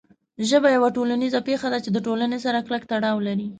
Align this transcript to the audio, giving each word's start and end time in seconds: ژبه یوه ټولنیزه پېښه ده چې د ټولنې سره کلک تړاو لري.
ژبه 0.49 0.69
یوه 0.75 0.89
ټولنیزه 0.95 1.39
پېښه 1.47 1.67
ده 1.73 1.79
چې 1.83 1.89
د 1.91 1.97
ټولنې 2.05 2.39
سره 2.45 2.65
کلک 2.67 2.83
تړاو 2.91 3.17
لري. 3.27 3.47